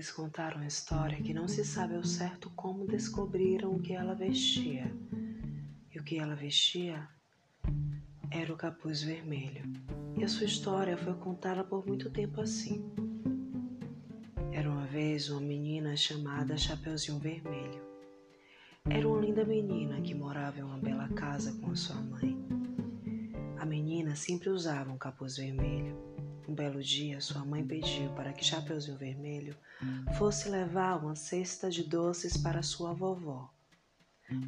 lhes 0.00 0.10
contar 0.10 0.54
uma 0.54 0.66
história 0.66 1.20
que 1.20 1.34
não 1.34 1.46
se 1.46 1.62
sabe 1.62 1.94
ao 1.94 2.02
certo 2.02 2.48
como 2.56 2.86
descobriram 2.86 3.70
o 3.70 3.82
que 3.82 3.92
ela 3.92 4.14
vestia. 4.14 4.90
E 5.94 5.98
o 5.98 6.02
que 6.02 6.18
ela 6.18 6.34
vestia 6.34 7.06
era 8.30 8.50
o 8.50 8.56
capuz 8.56 9.02
vermelho. 9.02 9.62
E 10.16 10.24
a 10.24 10.28
sua 10.28 10.46
história 10.46 10.96
foi 10.96 11.12
contada 11.16 11.62
por 11.62 11.86
muito 11.86 12.08
tempo 12.08 12.40
assim. 12.40 12.82
Era 14.50 14.70
uma 14.70 14.86
vez 14.86 15.28
uma 15.28 15.42
menina 15.42 15.94
chamada 15.94 16.56
Chapeuzinho 16.56 17.18
Vermelho. 17.18 17.82
Era 18.88 19.06
uma 19.06 19.20
linda 19.20 19.44
menina 19.44 20.00
que 20.00 20.14
morava 20.14 20.60
em 20.60 20.62
uma 20.62 20.78
bela 20.78 21.10
casa 21.10 21.52
com 21.60 21.72
a 21.72 21.76
sua 21.76 22.00
mãe. 22.00 22.34
A 23.58 23.66
menina 23.66 24.16
sempre 24.16 24.48
usava 24.48 24.90
um 24.90 24.96
capuz 24.96 25.36
vermelho. 25.36 26.09
Um 26.50 26.54
belo 26.54 26.82
dia, 26.82 27.20
sua 27.20 27.44
mãe 27.44 27.64
pediu 27.64 28.10
para 28.14 28.32
que 28.32 28.44
Chapeuzinho 28.44 28.98
Vermelho 28.98 29.56
fosse 30.18 30.48
levar 30.48 30.96
uma 30.96 31.14
cesta 31.14 31.70
de 31.70 31.84
doces 31.84 32.36
para 32.36 32.60
sua 32.60 32.92
vovó. 32.92 33.48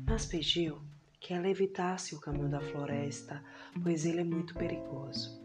Mas 0.05 0.27
pediu 0.27 0.83
que 1.20 1.33
ela 1.33 1.48
evitasse 1.48 2.16
o 2.16 2.20
caminho 2.20 2.48
da 2.48 2.60
floresta, 2.60 3.41
pois 3.84 4.05
ele 4.05 4.19
é 4.19 4.24
muito 4.24 4.52
perigoso. 4.52 5.41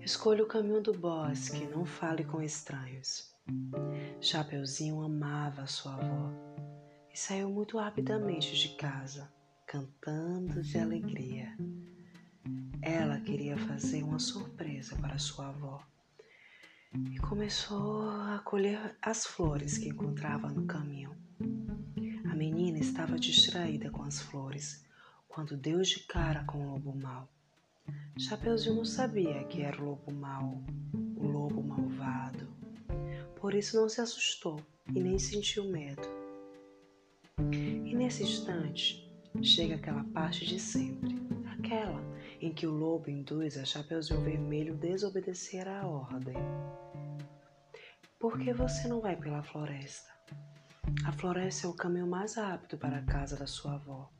Escolha 0.00 0.44
o 0.44 0.46
caminho 0.46 0.80
do 0.80 0.92
bosque, 0.96 1.66
não 1.66 1.84
fale 1.84 2.22
com 2.22 2.40
estranhos. 2.40 3.34
Chapeuzinho 4.20 5.02
amava 5.02 5.66
sua 5.66 5.96
avó 5.96 6.30
e 7.12 7.18
saiu 7.18 7.50
muito 7.50 7.78
rapidamente 7.78 8.56
de 8.56 8.76
casa, 8.76 9.28
cantando 9.66 10.62
de 10.62 10.78
alegria. 10.78 11.52
Ela 12.82 13.20
queria 13.20 13.56
fazer 13.56 14.02
uma 14.02 14.18
surpresa 14.18 14.96
para 14.96 15.16
sua 15.16 15.50
avó 15.50 15.80
e 17.12 17.16
começou 17.20 18.02
a 18.10 18.40
colher 18.44 18.96
as 19.00 19.24
flores 19.24 19.78
que 19.78 19.88
encontrava 19.88 20.48
no 20.48 20.66
caminho. 20.66 21.16
A 22.28 22.34
menina 22.34 22.80
estava 22.80 23.20
distraída 23.20 23.88
com 23.88 24.02
as 24.02 24.20
flores 24.20 24.84
quando 25.28 25.56
deu 25.56 25.80
de 25.82 26.00
cara 26.00 26.42
com 26.42 26.58
o 26.58 26.72
lobo 26.72 26.92
mau. 26.92 27.28
Chapeuzinho 28.18 28.74
não 28.74 28.84
sabia 28.84 29.44
que 29.44 29.62
era 29.62 29.80
o 29.80 29.84
lobo 29.84 30.12
mau, 30.12 30.60
o 31.16 31.26
lobo 31.28 31.62
malvado. 31.62 32.48
Por 33.36 33.54
isso 33.54 33.76
não 33.76 33.88
se 33.88 34.00
assustou 34.00 34.60
e 34.92 35.00
nem 35.00 35.20
sentiu 35.20 35.70
medo. 35.70 36.02
E 37.52 37.94
nesse 37.94 38.24
instante 38.24 39.08
chega 39.40 39.76
aquela 39.76 40.02
parte 40.02 40.44
de 40.44 40.58
sempre, 40.58 41.16
aquela 41.58 42.11
em 42.42 42.52
que 42.52 42.66
o 42.66 42.72
lobo 42.72 43.08
induz 43.08 43.56
a 43.56 43.64
Chapeuzinho 43.64 44.20
Vermelho 44.20 44.74
desobedecer 44.74 45.68
à 45.68 45.86
ordem. 45.86 46.34
Por 48.18 48.36
que 48.36 48.52
você 48.52 48.88
não 48.88 49.00
vai 49.00 49.16
pela 49.16 49.44
floresta? 49.44 50.10
A 51.04 51.12
floresta 51.12 51.68
é 51.68 51.70
o 51.70 51.74
caminho 51.74 52.08
mais 52.08 52.34
rápido 52.34 52.76
para 52.76 52.98
a 52.98 53.04
casa 53.04 53.36
da 53.36 53.46
sua 53.46 53.74
avó. 53.74 54.10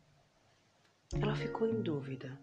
Ela 1.20 1.34
ficou 1.34 1.68
em 1.68 1.82
dúvida, 1.82 2.38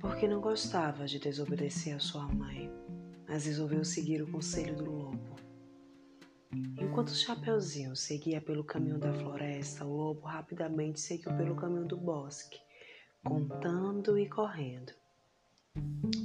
porque 0.00 0.26
não 0.26 0.40
gostava 0.40 1.06
de 1.06 1.20
desobedecer 1.20 1.94
a 1.94 2.00
sua 2.00 2.26
mãe, 2.26 2.68
mas 3.28 3.46
resolveu 3.46 3.84
seguir 3.84 4.20
o 4.20 4.30
conselho 4.30 4.74
do 4.74 4.90
lobo. 4.90 5.36
Enquanto 6.80 7.14
Chapeuzinho 7.14 7.94
seguia 7.94 8.40
pelo 8.40 8.64
caminho 8.64 8.98
da 8.98 9.12
floresta, 9.12 9.84
o 9.84 9.96
lobo 9.96 10.26
rapidamente 10.26 10.98
seguiu 10.98 11.32
pelo 11.36 11.54
caminho 11.54 11.86
do 11.86 11.96
bosque, 11.96 12.58
contando 13.24 14.18
e 14.18 14.28
correndo. 14.28 14.92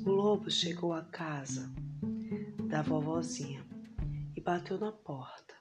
O 0.05 0.09
lobo 0.09 0.49
chegou 0.49 0.93
à 0.93 1.03
casa 1.03 1.69
da 2.69 2.81
vovozinha 2.81 3.65
e 4.35 4.41
bateu 4.41 4.79
na 4.79 4.91
porta. 4.91 5.53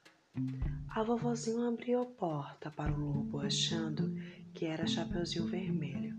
A 0.89 1.03
vovozinha 1.03 1.69
abriu 1.69 2.03
a 2.03 2.07
porta 2.07 2.71
para 2.71 2.93
o 2.93 2.99
lobo, 2.99 3.41
achando 3.41 4.15
que 4.53 4.65
era 4.65 4.87
Chapeuzinho 4.87 5.47
Vermelho. 5.47 6.17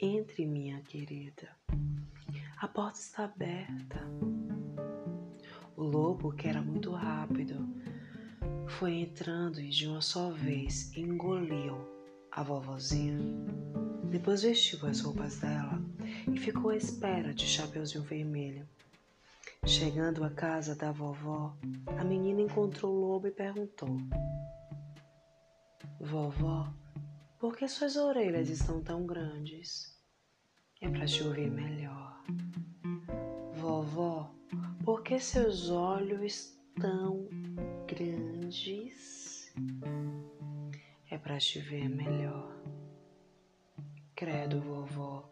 Entre, 0.00 0.46
minha 0.46 0.80
querida. 0.82 1.48
A 2.58 2.68
porta 2.68 2.98
está 2.98 3.24
aberta. 3.24 4.00
O 5.76 5.82
lobo, 5.82 6.32
que 6.32 6.48
era 6.48 6.62
muito 6.62 6.92
rápido, 6.92 7.68
foi 8.78 8.94
entrando 8.94 9.60
e 9.60 9.68
de 9.68 9.86
uma 9.86 10.00
só 10.00 10.30
vez 10.30 10.96
engoliu 10.96 11.93
a 12.34 12.42
vovozinha. 12.42 13.18
Depois 14.10 14.42
vestiu 14.42 14.84
as 14.86 15.00
roupas 15.00 15.38
dela 15.38 15.80
e 16.32 16.36
ficou 16.36 16.70
à 16.70 16.76
espera 16.76 17.32
de 17.32 17.46
Chapeuzinho 17.46 18.02
Vermelho. 18.02 18.68
Chegando 19.66 20.24
à 20.24 20.30
casa 20.30 20.74
da 20.74 20.90
vovó, 20.92 21.56
a 21.98 22.04
menina 22.04 22.42
encontrou 22.42 22.92
o 22.92 23.00
lobo 23.00 23.28
e 23.28 23.30
perguntou: 23.30 23.96
Vovó, 26.00 26.72
por 27.38 27.56
que 27.56 27.66
suas 27.68 27.96
orelhas 27.96 28.48
estão 28.50 28.82
tão 28.82 29.06
grandes? 29.06 29.96
É 30.80 30.88
para 30.88 31.06
te 31.06 31.22
ouvir 31.22 31.50
melhor. 31.50 32.22
Vovó, 33.54 34.34
por 34.84 35.02
que 35.02 35.18
seus 35.18 35.70
olhos 35.70 36.22
estão 36.22 37.26
grandes? 37.86 39.52
Para 41.24 41.38
te 41.38 41.58
ver 41.58 41.88
melhor. 41.88 42.54
Credo, 44.14 44.60
vovó, 44.60 45.26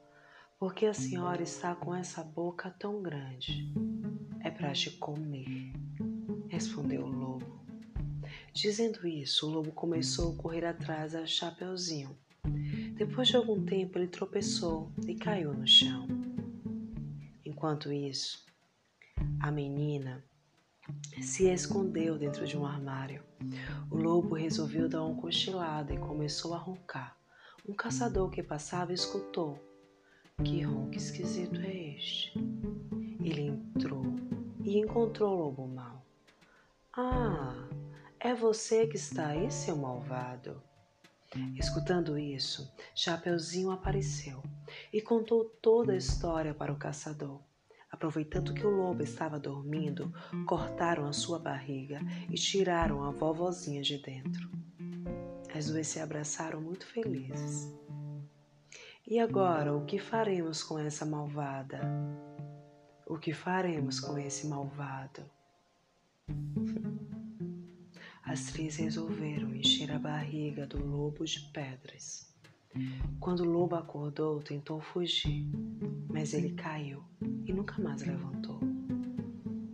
por 0.59 0.75
que 0.75 0.87
a 0.87 0.95
senhora 0.95 1.43
está 1.43 1.75
com 1.75 1.95
essa 1.95 2.25
boca 2.25 2.71
tão 2.71 3.03
grande? 3.03 3.71
É 4.41 4.51
para 4.51 4.73
te 4.73 4.91
comer, 4.93 5.71
respondeu 6.49 7.05
o 7.05 7.11
lobo. 7.11 7.63
Dizendo 8.55 9.07
isso, 9.07 9.47
o 9.47 9.51
lobo 9.51 9.71
começou 9.73 10.33
a 10.33 10.37
correr 10.37 10.65
atrás 10.65 11.13
da 11.13 11.27
Chapeuzinho. 11.27 12.17
Depois 12.97 13.29
de 13.29 13.37
algum 13.37 13.63
tempo, 13.63 13.99
ele 13.99 14.09
tropeçou 14.09 14.91
e 15.07 15.15
caiu 15.15 15.53
no 15.53 15.67
chão. 15.67 16.09
Enquanto 17.45 17.93
isso, 17.93 18.47
a 19.39 19.51
menina 19.51 20.25
se 21.21 21.49
escondeu 21.49 22.19
dentro 22.19 22.47
de 22.47 22.57
um 22.57 22.67
armário. 22.67 23.23
O 23.91 23.97
lobo 23.97 24.35
resolveu 24.35 24.89
dar 24.89 25.05
um 25.05 25.17
cochilado 25.17 25.93
e 25.93 25.99
começou 25.99 26.55
a 26.55 26.59
roncar. 26.59 27.17
Um 27.69 27.75
caçador 27.75 28.31
que 28.31 28.43
passava 28.43 28.93
escutou. 28.93 29.59
Que 30.43 30.63
ronco 30.63 30.97
esquisito 30.97 31.61
é 31.61 31.95
este? 31.95 32.33
Ele 33.21 33.43
entrou 33.43 34.05
e 34.65 34.79
encontrou 34.79 35.35
o 35.35 35.39
lobo 35.45 35.69
mau. 35.69 36.05
Ah, 36.93 37.69
é 38.19 38.35
você 38.35 38.87
que 38.87 38.97
está 38.97 39.29
aí, 39.29 39.51
seu 39.51 39.77
malvado. 39.77 40.63
Escutando 41.57 42.19
isso, 42.19 42.71
Chapeuzinho 42.95 43.71
apareceu 43.71 44.43
e 44.93 45.01
contou 45.01 45.45
toda 45.63 45.93
a 45.93 45.97
história 45.97 46.53
para 46.53 46.73
o 46.73 46.77
caçador. 46.77 47.41
Aproveitando 47.93 48.55
que 48.55 48.67
o 48.67 48.71
lobo 48.71 49.03
estava 49.03 49.39
dormindo, 49.39 50.13
cortaram 50.47 51.07
a 51.07 51.13
sua 51.13 51.39
barriga 51.39 52.01
e 52.31 52.35
tiraram 52.35 53.05
a 53.05 53.11
vovozinha 53.11 53.83
de 53.83 53.99
dentro. 53.99 54.51
As 55.55 55.67
duas 55.67 55.87
se 55.87 56.01
abraçaram 56.01 56.63
muito 56.63 56.87
felizes. 56.87 57.71
E 59.07 59.19
agora, 59.19 59.77
o 59.77 59.85
que 59.85 59.99
faremos 59.99 60.65
com 60.65 60.79
essa 60.79 61.05
malvada? 61.05 61.81
O 63.07 63.19
que 63.19 63.35
faremos 63.35 64.01
com 64.01 64.17
esse 64.17 64.47
malvado? 64.47 65.23
As 68.25 68.47
três 68.53 68.77
resolveram 68.77 69.55
encher 69.55 69.93
a 69.93 69.99
barriga 69.99 70.67
do 70.67 70.83
lobo 70.83 71.27
de 71.27 71.41
pedras. 71.53 72.32
Quando 73.21 73.41
o 73.41 73.51
lobo 73.51 73.77
acordou, 73.77 74.43
tentou 74.43 74.81
fugir, 74.81 75.47
mas 76.09 76.33
ele 76.35 76.53
caiu 76.53 77.03
e 77.45 77.53
nunca 77.53 77.81
mais 77.81 78.03
levantou. 78.03 78.61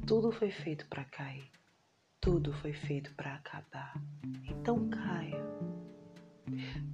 Tudo 0.07 0.31
foi 0.33 0.51
feito 0.51 0.87
para 0.89 1.05
cair, 1.05 1.51
tudo 2.21 2.53
foi 2.53 2.73
feito 2.73 3.15
para 3.15 3.35
acabar. 3.35 4.01
Então 4.45 4.89
caia. 4.89 5.47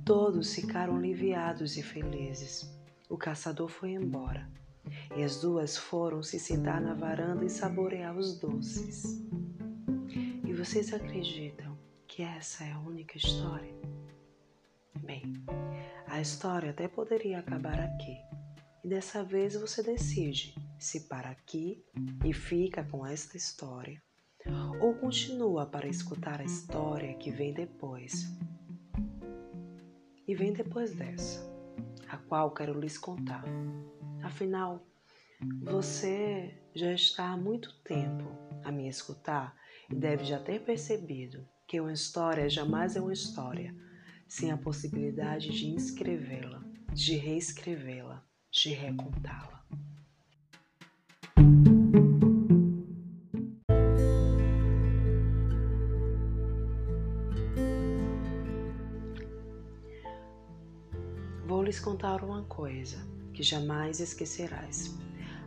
Todos 0.04 0.54
ficaram 0.54 0.96
aliviados 0.96 1.76
e 1.76 1.82
felizes. 1.82 2.72
O 3.08 3.16
caçador 3.16 3.68
foi 3.68 3.92
embora 3.92 4.48
e 5.16 5.22
as 5.22 5.40
duas 5.40 5.76
foram 5.76 6.22
se 6.22 6.38
sentar 6.38 6.80
na 6.80 6.94
varanda 6.94 7.44
e 7.44 7.50
saborear 7.50 8.16
os 8.16 8.38
doces. 8.38 9.24
Vocês 10.64 10.94
acreditam 10.94 11.76
que 12.06 12.22
essa 12.22 12.64
é 12.64 12.72
a 12.72 12.78
única 12.78 13.18
história? 13.18 13.74
Bem, 15.00 15.22
a 16.14 16.20
história 16.20 16.70
até 16.70 16.86
poderia 16.86 17.40
acabar 17.40 17.80
aqui. 17.80 18.16
E 18.84 18.88
dessa 18.88 19.24
vez 19.24 19.56
você 19.56 19.82
decide 19.82 20.54
se 20.78 21.08
para 21.08 21.28
aqui 21.28 21.84
e 22.24 22.32
fica 22.32 22.84
com 22.84 23.04
esta 23.04 23.36
história 23.36 24.00
ou 24.80 24.94
continua 24.94 25.66
para 25.66 25.88
escutar 25.88 26.40
a 26.40 26.44
história 26.44 27.14
que 27.14 27.32
vem 27.32 27.52
depois. 27.52 28.32
E 30.28 30.36
vem 30.36 30.52
depois 30.52 30.94
dessa, 30.94 31.44
a 32.08 32.16
qual 32.16 32.52
quero 32.52 32.78
lhes 32.78 32.96
contar. 32.96 33.42
Afinal, 34.22 34.86
Você 35.62 36.62
já 36.72 36.92
está 36.92 37.32
há 37.32 37.36
muito 37.36 37.74
tempo 37.82 38.24
a 38.62 38.70
me 38.70 38.88
escutar 38.88 39.54
e 39.90 39.94
deve 39.96 40.24
já 40.24 40.38
ter 40.38 40.60
percebido 40.60 41.44
que 41.66 41.80
uma 41.80 41.92
história 41.92 42.48
jamais 42.48 42.94
é 42.94 43.00
uma 43.00 43.12
história 43.12 43.74
sem 44.28 44.50
a 44.50 44.56
possibilidade 44.56 45.50
de 45.50 45.66
inscrevê-la, 45.66 46.62
de 46.92 47.16
reescrevê-la, 47.16 48.22
de 48.50 48.70
recontá-la. 48.70 49.64
Vou 61.46 61.62
lhes 61.62 61.78
contar 61.78 62.24
uma 62.24 62.42
coisa 62.44 63.06
que 63.32 63.42
jamais 63.42 64.00
esquecerás. 64.00 64.94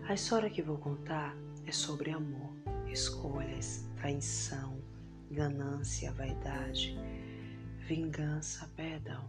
A 0.08 0.14
história 0.14 0.50
que 0.50 0.62
vou 0.62 0.78
contar 0.78 1.36
é 1.66 1.72
sobre 1.72 2.12
amor, 2.12 2.54
escolhas, 2.88 3.86
traição, 3.96 4.82
ganância, 5.30 6.12
vaidade, 6.14 6.98
vingança, 7.88 8.70
perdão. 8.76 9.24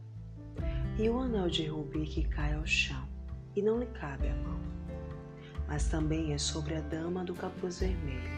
E 0.98 1.08
o 1.08 1.20
anel 1.20 1.48
de 1.48 1.66
rubi 1.68 2.04
que 2.04 2.24
cai 2.24 2.54
ao 2.54 2.66
chão 2.66 3.08
e 3.54 3.62
não 3.62 3.78
lhe 3.78 3.86
cabe 3.86 4.28
a 4.28 4.34
mão. 4.34 4.58
Mas 5.68 5.88
também 5.88 6.32
é 6.32 6.38
sobre 6.38 6.74
a 6.74 6.80
dama 6.80 7.22
do 7.22 7.34
capuz 7.34 7.78
vermelho. 7.78 8.32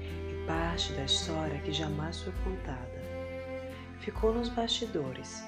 E 0.00 0.46
parte 0.46 0.94
da 0.94 1.04
história 1.04 1.60
que 1.60 1.70
jamais 1.70 2.22
foi 2.22 2.32
contada. 2.44 3.02
Ficou 4.00 4.32
nos 4.32 4.48
bastidores 4.48 5.44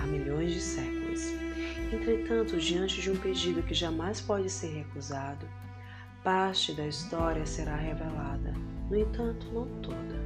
há 0.00 0.02
milhões 0.04 0.52
de 0.52 0.60
séculos. 0.60 1.22
Entretanto, 1.92 2.58
diante 2.58 3.00
de 3.00 3.12
um 3.12 3.16
pedido 3.16 3.62
que 3.62 3.72
jamais 3.72 4.20
pode 4.20 4.50
ser 4.50 4.74
recusado, 4.74 5.48
parte 6.24 6.72
da 6.72 6.88
história 6.88 7.46
será 7.46 7.76
revelada, 7.76 8.52
no 8.90 8.96
entanto, 8.96 9.46
não 9.52 9.68
toda. 9.80 10.24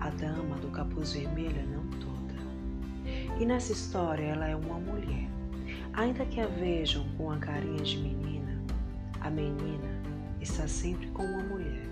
A 0.00 0.08
dama 0.08 0.56
do 0.56 0.70
capuz 0.70 1.12
vermelho 1.12 1.68
não. 1.68 1.79
E 3.40 3.46
nessa 3.46 3.72
história 3.72 4.22
ela 4.22 4.46
é 4.48 4.54
uma 4.54 4.78
mulher. 4.78 5.26
Ainda 5.94 6.26
que 6.26 6.42
a 6.42 6.46
vejam 6.46 7.08
com 7.16 7.30
a 7.30 7.38
carinha 7.38 7.82
de 7.82 7.96
menina, 7.96 8.62
a 9.22 9.30
menina 9.30 9.88
está 10.42 10.68
sempre 10.68 11.06
com 11.12 11.24
uma 11.24 11.42
mulher, 11.44 11.88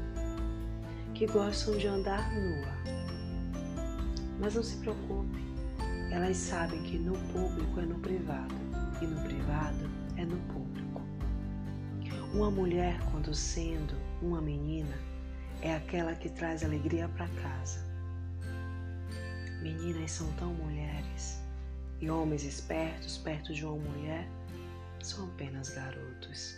que 1.14 1.26
gostam 1.26 1.78
de 1.78 1.86
andar 1.86 2.30
nua. 2.34 2.68
Mas 4.38 4.56
não 4.56 4.62
se 4.62 4.76
preocupe, 4.76 5.42
elas 6.12 6.36
sabem 6.36 6.82
que 6.82 6.98
no 6.98 7.16
público 7.32 7.80
é 7.80 7.86
no 7.86 7.98
privado 7.98 8.54
e 9.00 9.06
no 9.06 9.22
privado 9.22 9.90
é 10.18 10.26
no 10.26 10.36
público. 10.52 11.00
Uma 12.34 12.50
mulher, 12.50 13.00
quando 13.10 13.34
sendo 13.34 13.94
uma 14.20 14.42
menina, 14.42 14.94
é 15.62 15.74
aquela 15.74 16.14
que 16.14 16.28
traz 16.28 16.62
alegria 16.62 17.08
para 17.08 17.26
casa. 17.42 17.88
Meninas 19.62 20.12
são 20.12 20.30
tão 20.32 20.52
mulheres 20.54 21.37
e 22.00 22.10
homens 22.10 22.44
espertos 22.44 23.18
perto 23.18 23.52
de 23.52 23.64
uma 23.64 23.76
mulher 23.76 24.28
são 25.00 25.26
apenas 25.26 25.70
garotos. 25.70 26.56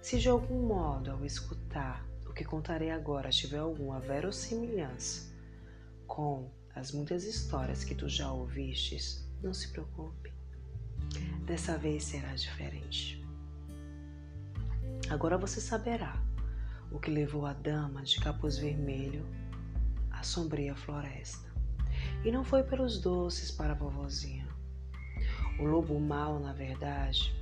Se 0.00 0.18
de 0.18 0.28
algum 0.28 0.66
modo, 0.66 1.10
ao 1.10 1.24
escutar 1.24 2.06
o 2.28 2.32
que 2.32 2.44
contarei 2.44 2.90
agora, 2.90 3.30
tiver 3.30 3.58
alguma 3.58 3.98
verossimilhança 4.00 5.34
com 6.06 6.50
as 6.74 6.92
muitas 6.92 7.24
histórias 7.24 7.82
que 7.84 7.94
tu 7.94 8.08
já 8.08 8.30
ouvistes, 8.30 9.26
não 9.42 9.52
se 9.52 9.68
preocupe. 9.68 10.32
Dessa 11.44 11.76
vez 11.78 12.04
será 12.04 12.34
diferente. 12.34 13.24
Agora 15.08 15.38
você 15.38 15.60
saberá 15.60 16.20
o 16.90 16.98
que 16.98 17.10
levou 17.10 17.46
a 17.46 17.52
dama 17.52 18.02
de 18.02 18.20
capuz 18.20 18.58
vermelho 18.58 19.26
à 20.10 20.22
sombria 20.22 20.74
floresta. 20.74 21.46
E 22.24 22.30
não 22.30 22.44
foi 22.44 22.62
pelos 22.62 23.00
doces 23.00 23.50
para 23.50 23.72
a 23.72 23.76
vovozinha. 23.76 24.45
O 25.58 25.64
lobo 25.64 25.98
mau, 25.98 26.38
na 26.38 26.52
verdade, 26.52 27.34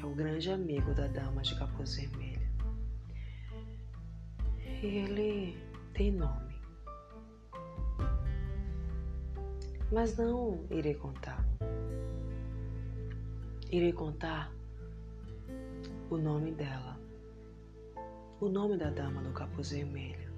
é 0.00 0.04
o 0.04 0.14
grande 0.14 0.50
amigo 0.50 0.94
da 0.94 1.08
dama 1.08 1.42
de 1.42 1.58
capuz 1.58 1.96
vermelho. 1.96 2.48
E 4.82 4.86
ele 4.86 5.58
tem 5.92 6.12
nome. 6.12 6.54
Mas 9.90 10.16
não 10.16 10.64
irei 10.70 10.94
contar. 10.94 11.44
Irei 13.72 13.92
contar 13.92 14.52
o 16.08 16.16
nome 16.16 16.52
dela, 16.52 16.96
o 18.40 18.48
nome 18.48 18.76
da 18.76 18.90
dama 18.90 19.22
do 19.22 19.32
capuz 19.32 19.70
vermelho. 19.70 20.32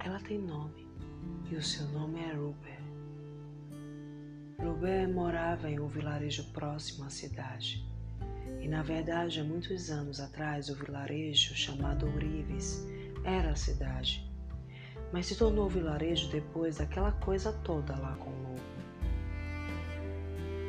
Ela 0.00 0.20
tem 0.20 0.38
nome 0.38 0.86
e 1.50 1.56
o 1.56 1.62
seu 1.62 1.86
nome 1.88 2.20
é 2.20 2.34
Ruber. 2.34 2.77
Ruber 4.60 5.08
morava 5.08 5.70
em 5.70 5.78
um 5.78 5.86
vilarejo 5.86 6.42
próximo 6.52 7.04
à 7.04 7.10
cidade. 7.10 7.86
E 8.60 8.66
na 8.66 8.82
verdade, 8.82 9.40
há 9.40 9.44
muitos 9.44 9.88
anos 9.88 10.18
atrás, 10.18 10.68
o 10.68 10.74
vilarejo 10.74 11.54
chamado 11.54 12.06
Ourives 12.06 12.84
era 13.22 13.50
a 13.50 13.56
cidade. 13.56 14.28
Mas 15.12 15.26
se 15.26 15.36
tornou 15.36 15.68
vilarejo 15.68 16.28
depois 16.30 16.78
daquela 16.78 17.12
coisa 17.12 17.52
toda 17.64 17.96
lá 17.98 18.16
com 18.16 18.30
o 18.30 18.42
lobo. 18.42 18.60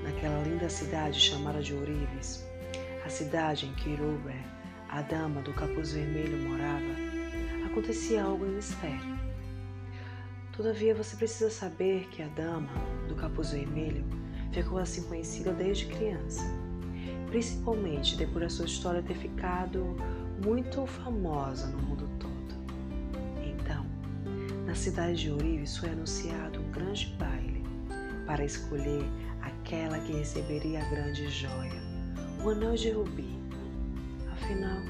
Naquela 0.04 0.44
linda 0.44 0.70
cidade 0.70 1.20
chamada 1.20 1.62
de 1.62 1.74
Ourives, 1.74 2.46
a 3.04 3.10
cidade 3.10 3.66
em 3.66 3.74
que 3.74 3.96
Ruber, 3.96 4.40
a 4.88 5.02
dama 5.02 5.42
do 5.42 5.52
capuz 5.54 5.94
vermelho, 5.94 6.38
morava, 6.48 7.66
acontecia 7.66 8.24
algo 8.24 8.46
em 8.46 8.52
mistério. 8.52 9.29
Todavia, 10.60 10.94
você 10.94 11.16
precisa 11.16 11.50
saber 11.50 12.10
que 12.10 12.22
a 12.22 12.28
dama 12.28 12.70
do 13.08 13.16
capuz 13.16 13.52
vermelho 13.52 14.04
ficou 14.52 14.78
assim 14.78 15.04
conhecida 15.04 15.54
desde 15.54 15.86
criança, 15.86 16.44
principalmente 17.28 18.18
depois 18.18 18.44
da 18.44 18.50
sua 18.50 18.66
história 18.66 19.02
ter 19.02 19.14
ficado 19.14 19.96
muito 20.46 20.86
famosa 20.86 21.68
no 21.68 21.82
mundo 21.82 22.10
todo. 22.20 22.60
Então, 23.42 23.86
na 24.66 24.76
cidade 24.76 25.22
de 25.22 25.32
Ourives 25.32 25.78
foi 25.78 25.92
anunciado 25.92 26.60
um 26.60 26.70
grande 26.72 27.16
baile 27.18 27.64
para 28.26 28.44
escolher 28.44 29.06
aquela 29.42 29.98
que 30.00 30.12
receberia 30.12 30.84
a 30.86 30.90
grande 30.90 31.30
joia 31.30 31.82
o 32.44 32.50
anel 32.50 32.76
de 32.76 32.92
rubi. 32.92 33.40
Afinal, 34.34 34.82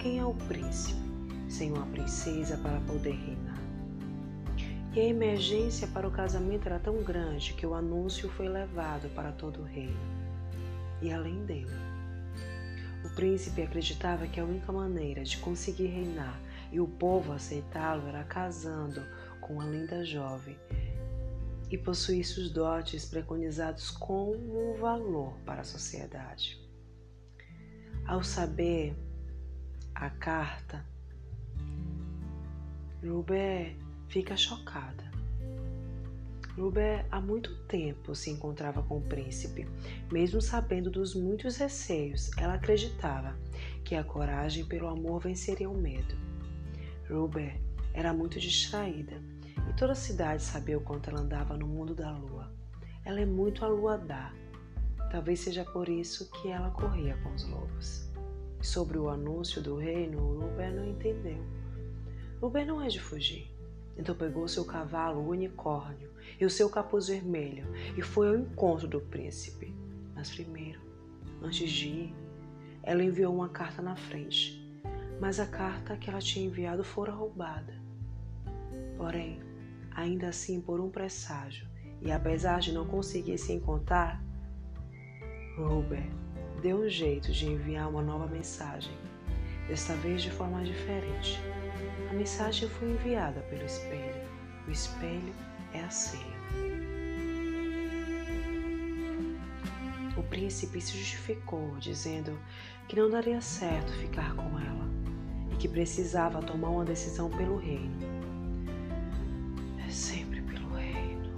quem 0.00 0.18
é 0.18 0.24
o 0.24 0.34
príncipe 0.34 1.00
sem 1.48 1.70
uma 1.70 1.86
princesa 1.86 2.56
para 2.56 2.80
poder 2.80 3.12
reinar? 3.12 3.51
E 4.94 5.00
a 5.00 5.04
emergência 5.04 5.88
para 5.88 6.06
o 6.06 6.10
casamento 6.10 6.66
era 6.66 6.78
tão 6.78 7.02
grande 7.02 7.54
que 7.54 7.66
o 7.66 7.74
anúncio 7.74 8.28
foi 8.28 8.46
levado 8.46 9.08
para 9.14 9.32
todo 9.32 9.62
o 9.62 9.64
reino 9.64 9.96
e 11.00 11.10
além 11.10 11.46
dele. 11.46 11.74
O 13.02 13.08
príncipe 13.14 13.62
acreditava 13.62 14.26
que 14.26 14.38
a 14.38 14.44
única 14.44 14.70
maneira 14.70 15.24
de 15.24 15.38
conseguir 15.38 15.86
reinar 15.86 16.38
e 16.70 16.78
o 16.78 16.86
povo 16.86 17.32
aceitá-lo 17.32 18.06
era 18.06 18.22
casando 18.24 19.02
com 19.40 19.54
uma 19.54 19.64
linda 19.64 20.04
jovem 20.04 20.58
e 21.70 21.78
possuísse 21.78 22.38
os 22.38 22.50
dotes 22.50 23.06
preconizados 23.06 23.90
como 23.90 24.76
valor 24.76 25.32
para 25.46 25.62
a 25.62 25.64
sociedade. 25.64 26.60
Ao 28.06 28.22
saber 28.22 28.94
a 29.94 30.10
carta, 30.10 30.84
Ruber 33.02 33.81
fica 34.12 34.36
chocada. 34.36 35.10
Ruber 36.54 37.06
há 37.10 37.18
muito 37.18 37.56
tempo 37.64 38.14
se 38.14 38.28
encontrava 38.28 38.82
com 38.82 38.98
o 38.98 39.08
príncipe. 39.08 39.66
Mesmo 40.12 40.38
sabendo 40.38 40.90
dos 40.90 41.14
muitos 41.14 41.56
receios, 41.56 42.30
ela 42.36 42.54
acreditava 42.54 43.34
que 43.82 43.94
a 43.94 44.04
coragem 44.04 44.66
pelo 44.66 44.86
amor 44.86 45.22
venceria 45.22 45.70
o 45.70 45.76
medo. 45.76 46.14
Ruber 47.08 47.58
era 47.94 48.12
muito 48.12 48.38
distraída 48.38 49.22
e 49.66 49.72
toda 49.72 49.92
a 49.92 49.96
cidade 49.96 50.42
sabia 50.42 50.76
o 50.76 50.82
quanto 50.82 51.08
ela 51.08 51.20
andava 51.20 51.56
no 51.56 51.66
mundo 51.66 51.94
da 51.94 52.12
lua. 52.12 52.52
Ela 53.06 53.20
é 53.20 53.26
muito 53.26 53.64
a 53.64 53.68
lua 53.68 53.96
dá 53.96 54.30
Talvez 55.10 55.40
seja 55.40 55.62
por 55.62 55.90
isso 55.90 56.30
que 56.30 56.48
ela 56.48 56.70
corria 56.70 57.14
com 57.22 57.34
os 57.34 57.46
lobos. 57.46 58.10
Sobre 58.62 58.96
o 58.96 59.10
anúncio 59.10 59.62
do 59.62 59.76
reino, 59.76 60.40
Ruber 60.40 60.74
não 60.74 60.86
entendeu. 60.86 61.44
Ruber 62.40 62.66
não 62.66 62.80
é 62.80 62.88
de 62.88 62.98
fugir. 62.98 63.51
Então 63.96 64.14
pegou 64.14 64.48
seu 64.48 64.64
cavalo, 64.64 65.28
unicórnio, 65.28 66.10
e 66.40 66.44
o 66.44 66.50
seu 66.50 66.68
capuz 66.68 67.08
vermelho 67.08 67.66
e 67.96 68.02
foi 68.02 68.28
ao 68.28 68.36
encontro 68.36 68.88
do 68.88 69.00
príncipe. 69.00 69.74
Mas 70.14 70.30
primeiro, 70.30 70.80
antes 71.42 71.70
de 71.70 71.88
ir, 71.88 72.14
ela 72.82 73.02
enviou 73.02 73.34
uma 73.34 73.48
carta 73.48 73.82
na 73.82 73.96
frente. 73.96 74.60
Mas 75.20 75.38
a 75.38 75.46
carta 75.46 75.96
que 75.96 76.10
ela 76.10 76.18
tinha 76.18 76.46
enviado 76.46 76.82
fora 76.82 77.12
roubada. 77.12 77.74
Porém, 78.96 79.40
ainda 79.94 80.28
assim, 80.28 80.60
por 80.60 80.80
um 80.80 80.90
presságio, 80.90 81.66
e 82.00 82.10
apesar 82.10 82.60
de 82.60 82.72
não 82.72 82.86
conseguir 82.86 83.38
se 83.38 83.52
encontrar, 83.52 84.22
Robert 85.56 86.10
deu 86.60 86.78
um 86.78 86.88
jeito 86.88 87.30
de 87.30 87.46
enviar 87.46 87.88
uma 87.88 88.02
nova 88.02 88.26
mensagem 88.26 88.96
desta 89.68 89.94
vez 89.94 90.22
de 90.22 90.30
forma 90.30 90.64
diferente. 90.64 91.38
A 92.10 92.14
mensagem 92.14 92.68
foi 92.68 92.90
enviada 92.90 93.40
pelo 93.42 93.64
espelho. 93.64 94.22
O 94.66 94.70
espelho 94.70 95.34
é 95.72 95.80
a 95.80 95.90
ceia. 95.90 96.42
O 100.16 100.22
príncipe 100.22 100.80
se 100.80 100.96
justificou, 100.96 101.76
dizendo 101.78 102.38
que 102.86 102.96
não 102.96 103.08
daria 103.08 103.40
certo 103.40 103.92
ficar 103.94 104.34
com 104.36 104.58
ela 104.58 104.88
e 105.50 105.56
que 105.56 105.68
precisava 105.68 106.42
tomar 106.42 106.68
uma 106.68 106.84
decisão 106.84 107.30
pelo 107.30 107.56
reino. 107.56 107.96
É 109.86 109.90
sempre 109.90 110.42
pelo 110.42 110.68
reino. 110.74 111.34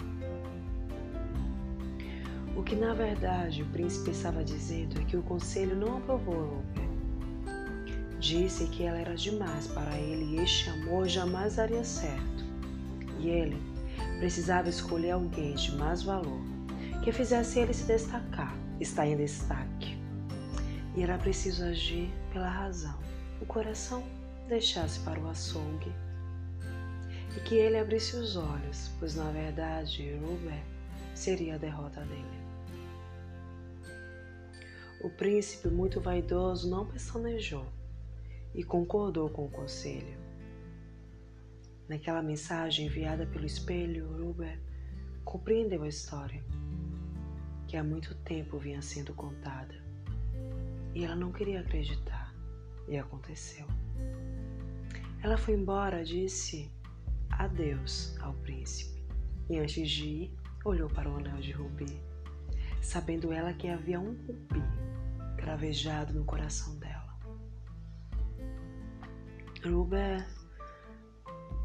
O 2.57 2.63
que 2.63 2.75
na 2.75 2.95
verdade 2.95 3.63
o 3.63 3.67
príncipe 3.67 4.11
estava 4.11 4.43
dizendo 4.43 5.01
é 5.01 5.05
que 5.05 5.17
o 5.17 5.23
conselho 5.23 5.77
não 5.77 5.99
aprovou 5.99 6.35
Robert. 6.35 6.84
Disse 8.25 8.69
que 8.69 8.85
ela 8.85 8.99
era 8.99 9.15
demais 9.15 9.67
para 9.67 9.99
ele 9.99 10.25
e 10.25 10.43
este 10.43 10.71
amor 10.71 11.07
jamais 11.07 11.57
daria 11.57 11.85
certo. 11.85 12.43
E 13.21 13.29
ele 13.29 13.61
precisava 14.19 14.71
escolher 14.71 15.11
alguém 15.11 15.55
de 15.55 15.77
mais 15.77 16.03
valor 16.03 16.41
que 17.03 17.13
fizesse 17.13 17.59
ele 17.61 17.75
se 17.75 17.85
destacar 17.85 18.57
está 18.81 19.07
em 19.07 19.15
destaque. 19.15 19.99
E 20.97 21.03
era 21.03 21.19
preciso 21.19 21.65
agir 21.65 22.11
pela 22.33 22.49
razão. 22.49 22.99
O 23.43 23.45
coração 23.45 24.03
deixasse 24.49 25.01
para 25.01 25.21
o 25.21 25.29
açougue 25.29 25.93
e 27.37 27.41
que 27.41 27.57
ele 27.57 27.77
abrisse 27.77 28.17
os 28.17 28.37
olhos, 28.37 28.91
pois 28.99 29.15
na 29.17 29.31
verdade 29.33 30.15
Ruber 30.15 30.63
seria 31.15 31.57
a 31.57 31.59
derrota 31.59 32.01
dele. 32.01 32.25
O 35.03 35.11
príncipe, 35.11 35.69
muito 35.69 36.01
vaidoso, 36.01 36.71
não 36.71 36.87
pestanejou 36.87 37.67
e 38.55 38.63
concordou 38.63 39.29
com 39.29 39.47
o 39.47 39.51
conselho. 39.51 40.19
Naquela 41.89 42.23
mensagem 42.23 42.87
enviada 42.87 43.27
pelo 43.27 43.45
espelho, 43.45 44.17
Ruber 44.17 44.59
compreendeu 45.25 45.83
a 45.83 45.89
história 45.89 46.43
que 47.67 47.77
há 47.77 47.83
muito 47.83 48.15
tempo 48.17 48.59
vinha 48.59 48.81
sendo 48.81 49.13
contada. 49.15 49.75
E 50.95 51.05
ela 51.05 51.17
não 51.17 51.33
queria 51.33 51.61
acreditar, 51.61 52.33
e 52.87 52.97
aconteceu. 52.97 53.67
Ela 55.23 55.37
foi 55.37 55.55
embora, 55.55 56.05
disse 56.05 56.71
adeus 57.31 58.17
ao 58.21 58.33
príncipe, 58.35 59.03
e 59.51 59.59
antes 59.59 59.91
de 59.91 60.05
ir, 60.05 60.39
olhou 60.65 60.89
para 60.89 61.11
o 61.11 61.17
anel 61.17 61.39
de 61.39 61.51
rubi, 61.51 62.01
sabendo 62.81 63.33
ela 63.33 63.53
que 63.53 63.69
havia 63.69 63.99
um 63.99 64.13
rubi 64.13 64.63
cravejado 65.37 66.15
no 66.15 66.25
coração 66.25 66.79
dela. 66.79 66.94
Ruber 69.65 70.27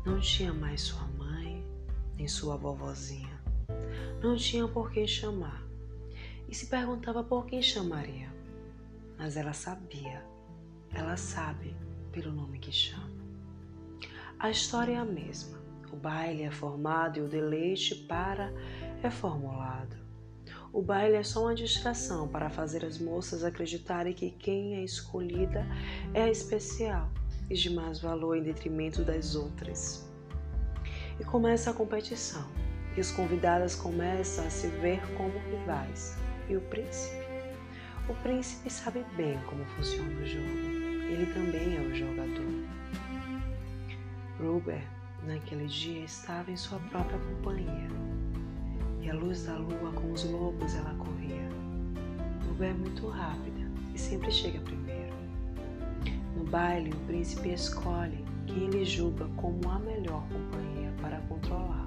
não 0.06 0.22
tinha 0.22 0.54
mais 0.54 0.84
sua 0.84 1.06
mãe, 1.18 1.68
nem 2.16 2.30
sua 2.30 2.56
vovozinha. 2.56 3.38
Não 4.24 4.38
tinha 4.38 4.66
por 4.70 4.90
que 4.90 5.06
chamar 5.06 5.62
e 6.48 6.56
se 6.56 6.68
perguntava 6.68 7.22
por 7.26 7.46
quem 7.46 7.62
chamaria. 7.62 8.34
Mas 9.18 9.36
ela 9.36 9.52
sabia, 9.52 10.26
ela 10.94 11.18
sabe 11.18 11.76
pelo 12.14 12.32
nome 12.32 12.58
que 12.60 12.72
chama. 12.72 13.20
A 14.40 14.50
história 14.50 14.94
é 14.94 14.98
a 14.98 15.04
mesma. 15.04 15.60
O 15.92 15.98
baile 15.98 16.44
é 16.44 16.52
formado 16.52 17.20
e 17.20 17.22
o 17.22 17.28
deleite 17.28 17.96
para 17.96 18.54
é 19.04 19.10
formulado. 19.10 19.98
O 20.72 20.82
baile 20.82 21.16
é 21.16 21.24
só 21.24 21.42
uma 21.42 21.56
distração 21.56 22.30
para 22.30 22.50
fazer 22.50 22.86
as 22.86 22.98
moças 22.98 23.44
acreditarem 23.44 24.14
que 24.14 24.32
quem 24.32 24.76
é 24.76 24.84
escolhida 24.84 25.66
é 26.14 26.24
a 26.24 26.32
especial 26.32 27.12
e 27.50 27.56
de 27.56 27.70
mais 27.70 28.00
valor 28.00 28.38
em 28.38 28.44
detrimento 28.44 29.04
das 29.04 29.36
outras. 29.36 30.08
E 31.20 31.24
começa 31.24 31.72
a 31.72 31.74
competição, 31.74 32.48
e 32.96 33.00
as 33.00 33.12
convidadas 33.12 33.76
começam 33.76 34.46
a 34.46 34.50
se 34.50 34.68
ver 34.68 35.02
como 35.16 35.38
rivais 35.50 36.16
e 36.50 36.56
o 36.56 36.62
príncipe? 36.62 37.30
O 38.10 38.14
príncipe 38.24 38.70
sabe 38.70 39.06
bem 39.16 39.38
como 39.48 39.64
funciona 39.66 40.10
o 40.10 40.26
jogo. 40.26 40.48
Ele 41.10 41.32
também 41.34 41.78
é 41.78 41.82
o 41.82 41.94
jogador. 41.94 42.80
Ruber, 44.40 44.82
naquele 45.28 45.68
dia, 45.68 46.06
estava 46.06 46.50
em 46.50 46.58
sua 46.58 46.80
própria 46.90 47.20
companhia. 47.20 47.88
E 49.02 49.10
a 49.10 49.14
luz 49.14 49.46
da 49.46 49.58
lua 49.58 49.92
com 49.94 50.12
os 50.12 50.24
lobos 50.24 50.76
ela 50.76 50.94
corria. 50.96 51.50
Ruber 52.48 52.70
é 52.70 52.74
muito 52.74 53.08
rápida 53.08 53.70
e 53.94 53.98
sempre 54.00 54.32
chega 54.32 54.60
primeiro. 54.62 54.99
No 56.40 56.46
baile, 56.46 56.94
o 56.94 57.00
príncipe 57.06 57.50
escolhe 57.50 58.24
quem 58.48 58.68
ele 58.68 58.86
julga 58.86 59.26
como 59.36 59.70
a 59.70 59.78
melhor 59.78 60.26
companhia 60.30 60.90
para 61.02 61.20
controlar 61.28 61.86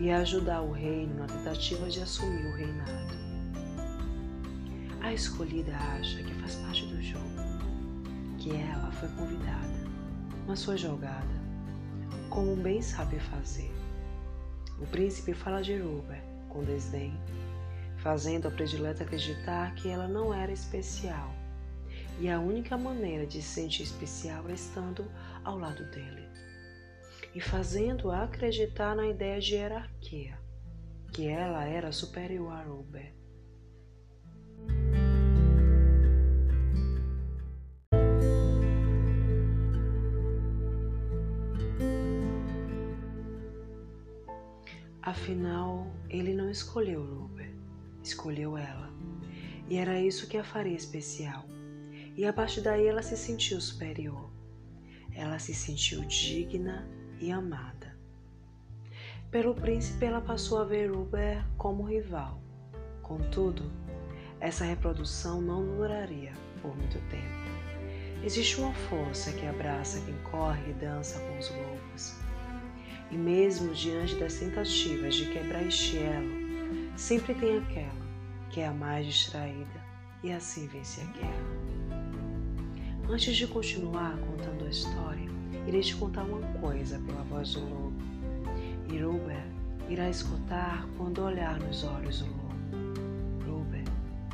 e 0.00 0.10
ajudar 0.10 0.60
o 0.60 0.72
reino 0.72 1.14
na 1.14 1.28
tentativa 1.28 1.88
de 1.88 2.00
assumir 2.00 2.46
o 2.46 2.56
reinado. 2.56 3.14
A 5.00 5.12
escolhida 5.12 5.72
acha 5.76 6.20
que 6.24 6.34
faz 6.34 6.56
parte 6.56 6.84
do 6.86 7.00
jogo, 7.00 7.24
que 8.38 8.50
ela 8.50 8.90
foi 8.90 9.08
convidada, 9.10 9.88
mas 10.48 10.64
foi 10.64 10.76
jogada, 10.76 11.40
como 12.30 12.56
bem 12.56 12.82
sabe 12.82 13.20
fazer. 13.20 13.72
O 14.80 14.86
príncipe 14.88 15.32
fala 15.32 15.62
de 15.62 15.78
Ruber 15.78 16.20
com 16.48 16.64
desdém, 16.64 17.16
fazendo 17.98 18.48
a 18.48 18.50
predileta 18.50 19.04
acreditar 19.04 19.76
que 19.76 19.88
ela 19.88 20.08
não 20.08 20.34
era 20.34 20.50
especial 20.50 21.43
e 22.20 22.28
a 22.30 22.38
única 22.38 22.76
maneira 22.76 23.26
de 23.26 23.42
se 23.42 23.62
sentir 23.62 23.82
especial 23.82 24.48
é 24.48 24.52
estando 24.52 25.10
ao 25.44 25.58
lado 25.58 25.84
dele 25.90 26.28
e 27.34 27.40
fazendo-a 27.40 28.22
acreditar 28.22 28.94
na 28.94 29.08
ideia 29.08 29.40
de 29.40 29.54
hierarquia, 29.54 30.38
que 31.12 31.26
ela 31.26 31.64
era 31.64 31.90
superior 31.90 32.52
a 32.52 32.62
Ruber. 32.62 33.12
Afinal, 45.02 45.86
ele 46.08 46.32
não 46.34 46.50
escolheu 46.50 47.04
Ruber, 47.04 47.52
escolheu 48.02 48.56
ela. 48.56 48.90
E 49.68 49.76
era 49.76 50.00
isso 50.00 50.28
que 50.28 50.36
a 50.36 50.44
faria 50.44 50.76
especial. 50.76 51.53
E 52.16 52.24
a 52.24 52.32
partir 52.32 52.60
daí 52.60 52.86
ela 52.86 53.02
se 53.02 53.16
sentiu 53.16 53.60
superior. 53.60 54.30
Ela 55.12 55.38
se 55.38 55.54
sentiu 55.54 56.00
digna 56.04 56.88
e 57.20 57.30
amada. 57.30 57.96
Pelo 59.30 59.54
príncipe, 59.54 60.04
ela 60.04 60.20
passou 60.20 60.58
a 60.58 60.64
ver 60.64 60.92
Ruber 60.92 61.44
como 61.56 61.82
rival. 61.82 62.40
Contudo, 63.02 63.70
essa 64.40 64.64
reprodução 64.64 65.40
não 65.40 65.64
duraria 65.64 66.32
por 66.62 66.76
muito 66.76 66.98
tempo. 67.10 67.44
Existe 68.24 68.60
uma 68.60 68.72
força 68.72 69.32
que 69.32 69.46
abraça 69.46 70.00
quem 70.00 70.14
corre 70.30 70.70
e 70.70 70.74
dança 70.74 71.18
com 71.18 71.38
os 71.38 71.50
lobos. 71.50 72.14
E 73.10 73.16
mesmo 73.16 73.74
diante 73.74 74.14
das 74.14 74.34
tentativas 74.34 75.14
de 75.14 75.26
quebrar 75.30 75.66
este 75.66 75.98
elo, 75.98 76.32
sempre 76.96 77.34
tem 77.34 77.58
aquela 77.58 78.04
que 78.50 78.60
é 78.60 78.68
a 78.68 78.72
mais 78.72 79.04
distraída 79.04 79.84
e 80.22 80.32
assim 80.32 80.66
vence 80.68 81.00
a 81.00 81.04
guerra. 81.04 81.83
Antes 83.06 83.36
de 83.36 83.46
continuar 83.46 84.16
contando 84.16 84.64
a 84.64 84.70
história, 84.70 85.28
irei 85.66 85.82
te 85.82 85.94
contar 85.94 86.22
uma 86.24 86.40
coisa 86.58 86.98
pela 87.00 87.22
voz 87.24 87.52
do 87.52 87.60
lobo. 87.60 87.92
Iruber 88.90 89.44
irá 89.90 90.08
escutar 90.08 90.88
quando 90.96 91.22
olhar 91.22 91.60
nos 91.60 91.84
olhos 91.84 92.20
do 92.20 92.26
lobo. 92.26 93.46
Ruber, 93.46 93.84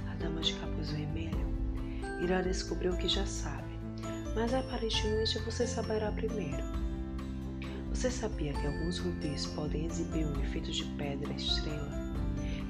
a 0.08 0.14
dama 0.14 0.40
de 0.40 0.54
capuz 0.54 0.92
vermelho, 0.92 1.48
irá 2.22 2.42
descobrir 2.42 2.90
o 2.90 2.96
que 2.96 3.08
já 3.08 3.26
sabe, 3.26 3.74
mas 4.36 4.54
aparentemente 4.54 5.40
você 5.40 5.66
saberá 5.66 6.12
primeiro. 6.12 6.62
Você 7.90 8.08
sabia 8.08 8.52
que 8.52 8.66
alguns 8.66 8.98
rubis 8.98 9.46
podem 9.46 9.86
exibir 9.86 10.24
um 10.24 10.40
efeito 10.42 10.70
de 10.70 10.84
pedra 10.96 11.32
estrela? 11.32 11.90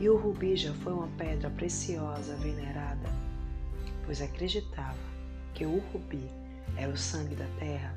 E 0.00 0.08
o 0.08 0.16
rubi 0.16 0.56
já 0.56 0.72
foi 0.72 0.94
uma 0.94 1.08
pedra 1.18 1.50
preciosa 1.50 2.34
venerada, 2.36 3.14
pois 4.06 4.22
acreditava 4.22 5.09
que 5.60 5.66
o 5.66 5.78
rubi 5.92 6.26
era 6.74 6.90
o 6.90 6.96
sangue 6.96 7.34
da 7.34 7.44
terra 7.58 7.94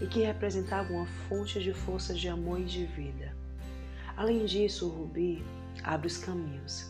e 0.00 0.06
que 0.06 0.20
representava 0.20 0.92
uma 0.92 1.06
fonte 1.28 1.60
de 1.60 1.74
força 1.74 2.14
de 2.14 2.28
amor 2.28 2.60
e 2.60 2.64
de 2.64 2.86
vida. 2.86 3.36
Além 4.16 4.44
disso, 4.44 4.86
o 4.86 4.90
rubi 4.90 5.44
abre 5.82 6.06
os 6.06 6.18
caminhos, 6.18 6.88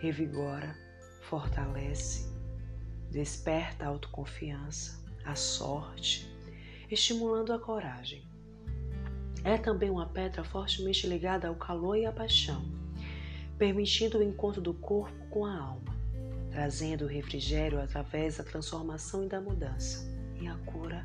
revigora, 0.00 0.76
fortalece, 1.20 2.28
desperta 3.12 3.84
a 3.84 3.88
autoconfiança, 3.90 5.00
a 5.24 5.36
sorte, 5.36 6.28
estimulando 6.90 7.52
a 7.52 7.58
coragem 7.60 8.26
é 9.44 9.56
também 9.56 9.88
uma 9.88 10.06
pedra 10.06 10.42
fortemente 10.42 11.06
ligada 11.06 11.46
ao 11.46 11.54
calor 11.54 11.96
e 11.96 12.06
à 12.06 12.10
paixão, 12.10 12.64
permitindo 13.56 14.18
o 14.18 14.22
encontro 14.22 14.60
do 14.60 14.74
corpo 14.74 15.28
com 15.28 15.44
a 15.44 15.56
alma, 15.56 15.93
trazendo 16.54 17.04
o 17.04 17.08
refrigério 17.08 17.80
através 17.80 18.36
da 18.36 18.44
transformação 18.44 19.24
e 19.24 19.28
da 19.28 19.40
mudança. 19.40 20.08
e 20.40 20.46
a 20.46 20.54
cura 20.58 21.04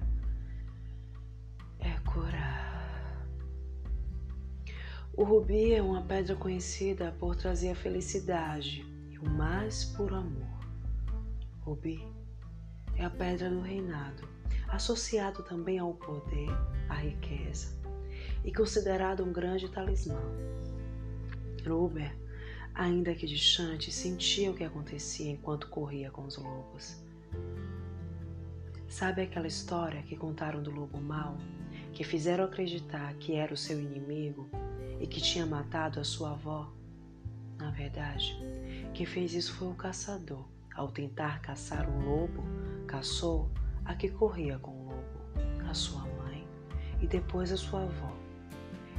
é 1.79 1.91
curar. 2.01 3.25
O 5.13 5.23
rubi 5.23 5.73
é 5.73 5.81
uma 5.81 6.03
pedra 6.03 6.35
conhecida 6.35 7.15
por 7.19 7.35
trazer 7.35 7.71
a 7.71 7.75
felicidade 7.75 8.85
e 9.09 9.17
o 9.17 9.27
mais 9.27 9.85
puro 9.85 10.15
amor. 10.15 10.59
Rubi 11.61 11.99
é 12.95 13.03
a 13.05 13.09
pedra 13.09 13.49
do 13.49 13.61
reinado, 13.61 14.29
associado 14.67 15.41
também 15.41 15.79
ao 15.79 15.95
poder, 15.95 16.49
à 16.87 16.93
riqueza 16.93 17.75
e 18.43 18.53
considerado 18.53 19.23
um 19.23 19.33
grande 19.33 19.67
talismã. 19.69 20.21
Ruber, 21.65 22.15
ainda 22.79 23.13
que 23.13 23.27
distante, 23.27 23.91
sentia 23.91 24.49
o 24.49 24.53
que 24.53 24.63
acontecia 24.63 25.29
enquanto 25.29 25.67
corria 25.67 26.09
com 26.09 26.23
os 26.23 26.37
lobos. 26.37 27.03
Sabe 28.87 29.21
aquela 29.21 29.47
história 29.47 30.01
que 30.03 30.15
contaram 30.15 30.63
do 30.63 30.71
lobo 30.71 30.97
mau, 30.97 31.37
que 31.91 32.05
fizeram 32.05 32.45
acreditar 32.45 33.13
que 33.15 33.35
era 33.35 33.53
o 33.53 33.57
seu 33.57 33.77
inimigo 33.77 34.49
e 34.97 35.05
que 35.05 35.19
tinha 35.19 35.45
matado 35.45 35.99
a 35.99 36.05
sua 36.05 36.31
avó? 36.31 36.71
Na 37.57 37.69
verdade, 37.69 38.33
quem 38.93 39.05
fez 39.05 39.33
isso 39.33 39.53
foi 39.55 39.67
o 39.67 39.75
caçador. 39.75 40.45
Ao 40.73 40.87
tentar 40.87 41.41
caçar 41.41 41.89
um 41.89 42.05
lobo, 42.09 42.41
caçou 42.87 43.51
a 43.83 43.93
que 43.93 44.07
corria 44.07 44.57
com 44.57 44.71
o 44.71 44.83
lobo, 44.85 45.69
a 45.69 45.73
sua 45.73 46.05
mãe 46.23 46.47
e 47.01 47.07
depois 47.07 47.51
a 47.51 47.57
sua 47.57 47.83
avó. 47.83 48.15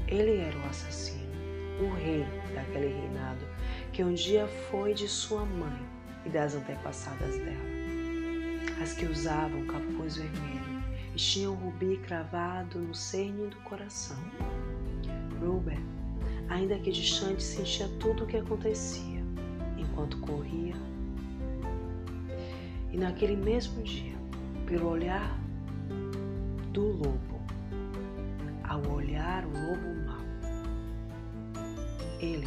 Ele 0.06 0.36
era 0.36 0.58
o 0.58 0.66
assassino, 0.68 1.32
o 1.80 1.94
rei 1.94 2.26
daquele 2.54 2.88
reinado 2.88 3.50
que 3.92 4.04
um 4.04 4.14
dia 4.14 4.46
foi 4.70 4.94
de 4.94 5.08
sua 5.08 5.44
mãe 5.44 5.80
e 6.24 6.28
das 6.28 6.54
antepassadas 6.54 7.36
dela 7.38 7.70
as 8.80 8.94
que 8.94 9.04
usavam 9.04 9.66
capuz 9.66 10.16
vermelho 10.16 10.82
e 11.14 11.16
tinham 11.16 11.54
rubi 11.54 11.98
cravado 11.98 12.78
no 12.78 12.94
cerne 12.94 13.48
do 13.48 13.56
coração. 13.56 14.16
Ruben, 15.38 15.78
ainda 16.48 16.78
que 16.78 16.90
distante, 16.90 17.42
sentia 17.42 17.88
tudo 18.00 18.24
o 18.24 18.26
que 18.26 18.38
acontecia 18.38 19.22
enquanto 19.76 20.18
corria. 20.20 20.74
E 22.90 22.96
naquele 22.96 23.36
mesmo 23.36 23.82
dia, 23.82 24.16
pelo 24.66 24.88
olhar 24.88 25.38
do 26.72 26.86
lobo, 26.86 27.40
ao 28.64 28.80
olhar 28.92 29.44
o 29.44 29.50
lobo 29.50 30.06
mau, 30.06 30.24
ele 32.18 32.46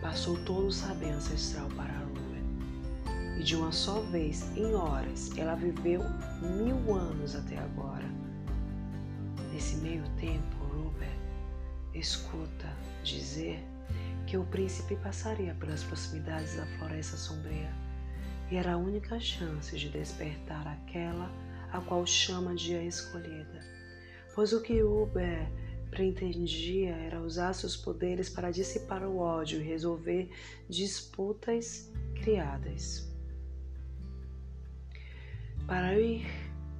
passou 0.00 0.36
todo 0.44 0.66
o 0.66 0.72
saber 0.72 1.10
ancestral 1.10 1.68
para 1.76 2.00
e 3.40 3.42
de 3.42 3.56
uma 3.56 3.72
só 3.72 4.02
vez, 4.02 4.54
em 4.54 4.74
horas, 4.74 5.30
ela 5.34 5.54
viveu 5.54 6.02
mil 6.42 6.94
anos 6.94 7.34
até 7.34 7.56
agora. 7.56 8.04
Nesse 9.50 9.76
meio 9.76 10.04
tempo, 10.20 10.56
Rupert 10.58 11.18
escuta 11.94 12.70
dizer 13.02 13.66
que 14.26 14.36
o 14.36 14.44
príncipe 14.44 14.94
passaria 14.96 15.54
pelas 15.54 15.82
proximidades 15.82 16.54
da 16.54 16.66
floresta 16.76 17.16
sombria 17.16 17.72
e 18.50 18.56
era 18.56 18.74
a 18.74 18.76
única 18.76 19.18
chance 19.18 19.74
de 19.74 19.88
despertar 19.88 20.68
aquela 20.68 21.30
a 21.72 21.80
qual 21.80 22.04
chama 22.06 22.54
de 22.54 22.76
a 22.76 22.82
escolhida. 22.82 23.60
Pois 24.34 24.52
o 24.52 24.60
que 24.60 24.82
Uber 24.82 25.50
pretendia 25.90 26.94
era 26.94 27.20
usar 27.20 27.52
seus 27.52 27.76
poderes 27.76 28.30
para 28.30 28.50
dissipar 28.50 29.02
o 29.02 29.18
ódio 29.18 29.60
e 29.60 29.64
resolver 29.64 30.30
disputas 30.68 31.90
criadas 32.14 33.10
para 35.70 35.96
ir 35.96 36.26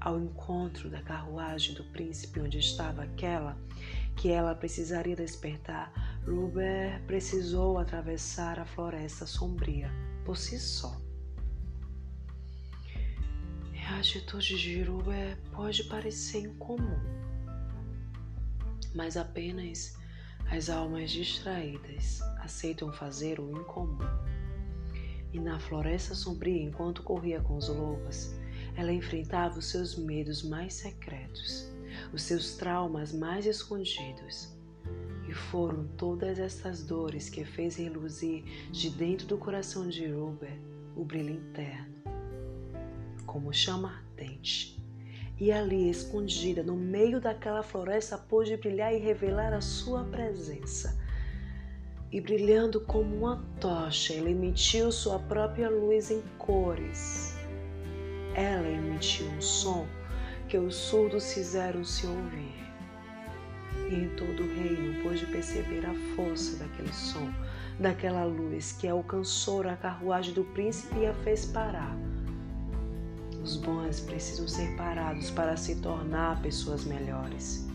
ao 0.00 0.18
encontro 0.18 0.90
da 0.90 1.00
carruagem 1.00 1.76
do 1.76 1.84
príncipe 1.84 2.40
onde 2.40 2.58
estava 2.58 3.04
aquela 3.04 3.56
que 4.16 4.28
ela 4.28 4.52
precisaria 4.52 5.14
despertar, 5.14 5.92
Ruber 6.26 7.00
precisou 7.06 7.78
atravessar 7.78 8.58
a 8.58 8.64
floresta 8.64 9.26
sombria 9.26 9.88
por 10.24 10.36
si 10.36 10.58
só. 10.58 11.00
A 13.88 13.98
atitude 13.98 14.56
de 14.56 14.82
Ruber 14.82 15.36
pode 15.52 15.84
parecer 15.84 16.40
incomum, 16.40 16.98
mas 18.94 19.16
apenas 19.16 19.96
as 20.50 20.68
almas 20.68 21.10
distraídas 21.10 22.20
aceitam 22.40 22.92
fazer 22.92 23.38
o 23.38 23.50
incomum. 23.50 23.98
E 25.32 25.38
na 25.38 25.60
floresta 25.60 26.14
sombria, 26.14 26.62
enquanto 26.62 27.02
corria 27.04 27.40
com 27.40 27.56
os 27.56 27.68
lobos, 27.68 28.34
ela 28.76 28.92
enfrentava 28.92 29.58
os 29.58 29.66
seus 29.66 29.96
medos 29.96 30.42
mais 30.42 30.74
secretos, 30.74 31.70
os 32.12 32.22
seus 32.22 32.56
traumas 32.56 33.12
mais 33.12 33.46
escondidos. 33.46 34.56
E 35.28 35.32
foram 35.32 35.86
todas 35.96 36.40
essas 36.40 36.82
dores 36.82 37.28
que 37.28 37.44
fez 37.44 37.76
reluzir 37.76 38.42
de 38.72 38.90
dentro 38.90 39.28
do 39.28 39.38
coração 39.38 39.88
de 39.88 40.06
Ruber 40.06 40.58
o 40.96 41.04
brilho 41.04 41.34
interno, 41.34 41.94
como 43.24 43.52
chama 43.52 43.98
ardente. 43.98 44.79
E 45.40 45.50
ali, 45.50 45.88
escondida 45.88 46.62
no 46.62 46.76
meio 46.76 47.20
daquela 47.20 47.62
floresta, 47.62 48.18
pôde 48.18 48.56
brilhar 48.56 48.94
e 48.94 48.98
revelar 48.98 49.54
a 49.54 49.60
sua 49.60 50.04
presença. 50.04 50.98
E 52.12 52.20
brilhando 52.20 52.80
como 52.82 53.16
uma 53.16 53.42
tocha, 53.58 54.12
ele 54.12 54.32
emitiu 54.32 54.92
sua 54.92 55.18
própria 55.18 55.70
luz 55.70 56.10
em 56.10 56.22
cores 56.36 57.40
ela 58.34 58.68
emitiu 58.68 59.26
um 59.26 59.40
som 59.40 59.86
que 60.48 60.56
os 60.56 60.74
surdos 60.74 61.32
fizeram 61.32 61.84
se 61.84 62.06
ouvir. 62.06 62.54
E 63.88 63.94
em 63.94 64.08
todo 64.10 64.42
o 64.42 64.54
reino 64.54 65.02
pôde 65.02 65.26
perceber 65.26 65.84
a 65.84 65.94
força 66.14 66.56
daquele 66.56 66.92
som, 66.92 67.28
daquela 67.78 68.24
luz 68.24 68.72
que 68.72 68.88
alcançou 68.88 69.66
a 69.68 69.76
carruagem 69.76 70.32
do 70.34 70.44
príncipe 70.44 71.00
e 71.00 71.06
a 71.06 71.14
fez 71.14 71.46
parar. 71.46 71.96
Os 73.42 73.56
bons 73.56 74.00
precisam 74.00 74.46
ser 74.46 74.76
parados 74.76 75.30
para 75.30 75.56
se 75.56 75.76
tornar 75.76 76.40
pessoas 76.42 76.84
melhores. 76.84 77.66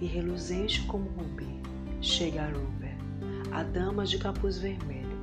E 0.00 0.06
reluzente 0.06 0.82
como 0.86 1.08
rubi, 1.10 1.60
chega 2.00 2.42
a 2.42 2.46
Ruber, 2.46 2.96
a 3.52 3.62
dama 3.62 4.04
de 4.04 4.18
capuz 4.18 4.58
vermelho, 4.58 5.18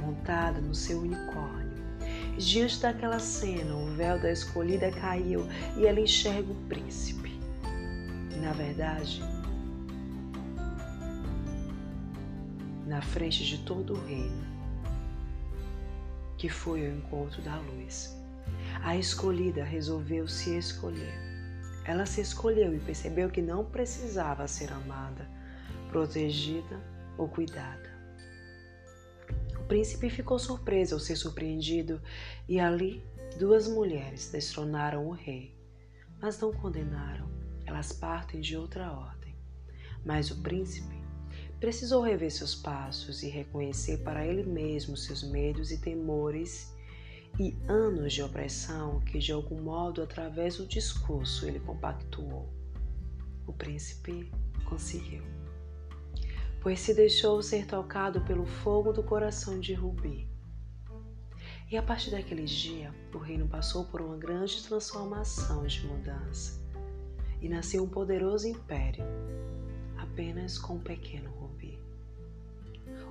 montada 0.00 0.60
no 0.60 0.74
seu 0.74 1.00
unicórnio 1.00 1.66
Diante 2.38 2.80
daquela 2.80 3.18
cena, 3.18 3.74
o 3.74 3.86
véu 3.94 4.20
da 4.20 4.30
escolhida 4.30 4.90
caiu 4.90 5.46
e 5.74 5.86
ela 5.86 5.98
enxerga 5.98 6.52
o 6.52 6.54
príncipe. 6.68 7.40
Na 8.42 8.52
verdade, 8.52 9.22
na 12.86 13.00
frente 13.00 13.42
de 13.42 13.58
todo 13.64 13.94
o 13.94 14.06
reino, 14.06 14.44
que 16.36 16.50
foi 16.50 16.86
ao 16.86 16.94
encontro 16.94 17.40
da 17.40 17.58
luz. 17.58 18.14
A 18.82 18.96
escolhida 18.96 19.64
resolveu 19.64 20.28
se 20.28 20.56
escolher. 20.56 21.14
Ela 21.84 22.06
se 22.06 22.20
escolheu 22.20 22.74
e 22.74 22.80
percebeu 22.80 23.30
que 23.30 23.42
não 23.42 23.64
precisava 23.64 24.46
ser 24.48 24.72
amada, 24.72 25.28
protegida 25.90 26.80
ou 27.16 27.28
cuidada 27.28 27.96
príncipe 29.66 30.08
ficou 30.08 30.38
surpreso 30.38 30.94
ao 30.94 31.00
ser 31.00 31.16
surpreendido, 31.16 32.00
e 32.48 32.58
ali 32.58 33.04
duas 33.38 33.68
mulheres 33.68 34.30
destronaram 34.30 35.06
o 35.06 35.12
rei. 35.12 35.54
Mas 36.20 36.40
não 36.40 36.52
condenaram, 36.52 37.28
elas 37.64 37.92
partem 37.92 38.40
de 38.40 38.56
outra 38.56 38.90
ordem. 38.92 39.34
Mas 40.04 40.30
o 40.30 40.40
príncipe 40.40 40.96
precisou 41.58 42.02
rever 42.02 42.30
seus 42.30 42.54
passos 42.54 43.22
e 43.22 43.28
reconhecer 43.28 43.98
para 43.98 44.26
ele 44.26 44.44
mesmo 44.44 44.96
seus 44.96 45.22
medos 45.22 45.70
e 45.70 45.78
temores 45.78 46.72
e 47.38 47.56
anos 47.68 48.12
de 48.12 48.22
opressão 48.22 49.00
que, 49.00 49.18
de 49.18 49.32
algum 49.32 49.60
modo, 49.60 50.02
através 50.02 50.56
do 50.56 50.66
discurso, 50.66 51.46
ele 51.46 51.60
compactuou. 51.60 52.48
O 53.46 53.52
príncipe 53.52 54.30
conseguiu 54.64 55.22
pois 56.66 56.80
se 56.80 56.92
deixou 56.92 57.40
ser 57.44 57.64
tocado 57.64 58.22
pelo 58.22 58.44
fogo 58.44 58.92
do 58.92 59.00
coração 59.00 59.60
de 59.60 59.72
Rubi. 59.72 60.28
E 61.70 61.76
a 61.76 61.82
partir 61.82 62.10
daquele 62.10 62.42
dia, 62.42 62.92
o 63.14 63.18
reino 63.18 63.46
passou 63.46 63.84
por 63.84 64.02
uma 64.02 64.16
grande 64.16 64.60
transformação 64.64 65.64
de 65.64 65.86
mudança 65.86 66.60
e 67.40 67.48
nasceu 67.48 67.84
um 67.84 67.88
poderoso 67.88 68.48
império, 68.48 69.04
apenas 69.96 70.58
com 70.58 70.74
um 70.74 70.80
pequeno 70.80 71.30
Rubi. 71.30 71.78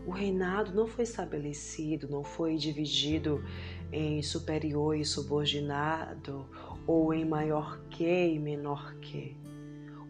O 0.06 0.12
reinado 0.12 0.74
não 0.74 0.86
foi 0.86 1.06
estabelecido, 1.06 2.10
não 2.10 2.26
foi 2.26 2.58
dividido 2.58 3.42
em 3.96 4.22
superior 4.22 4.96
e 4.96 5.06
subordinado, 5.06 6.46
ou 6.86 7.14
em 7.14 7.24
maior 7.24 7.80
que 7.90 8.06
e 8.06 8.38
menor 8.38 8.94
que, 8.96 9.38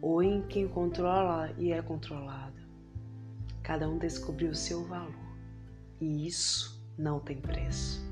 ou 0.02 0.22
em 0.22 0.42
quem 0.42 0.66
controla 0.66 1.52
e 1.56 1.72
é 1.72 1.80
controlado. 1.80 2.56
Cada 3.62 3.88
um 3.88 3.98
descobriu 3.98 4.50
o 4.50 4.54
seu 4.54 4.84
valor 4.84 5.14
e 6.00 6.26
isso 6.26 6.82
não 6.98 7.20
tem 7.20 7.36
preço. 7.36 8.04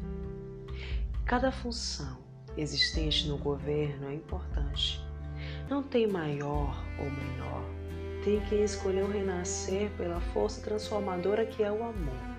Cada 1.25 1.51
função 1.51 2.19
existente 2.57 3.27
no 3.29 3.37
governo 3.37 4.09
é 4.09 4.15
importante. 4.15 5.05
Não 5.69 5.83
tem 5.83 6.07
maior 6.07 6.85
ou 6.99 7.05
menor. 7.05 7.65
Tem 8.25 8.41
quem 8.49 8.63
escolheu 8.63 9.11
renascer 9.11 9.91
pela 9.97 10.21
força 10.21 10.63
transformadora 10.63 11.45
que 11.45 11.63
é 11.63 11.71
o 11.71 11.83
amor. 11.83 12.35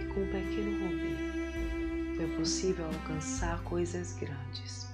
E 0.00 0.04
com 0.06 0.22
o 0.22 0.26
pequeno 0.26 0.88
Rubi, 0.88 1.13
foi 2.16 2.28
possível 2.36 2.86
alcançar 2.86 3.60
coisas 3.62 4.14
grandes 4.14 4.88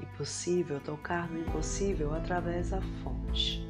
e 0.00 0.06
possível 0.16 0.80
tocar 0.80 1.30
no 1.30 1.40
impossível 1.40 2.14
através 2.14 2.70
da 2.70 2.80
fonte. 3.02 3.66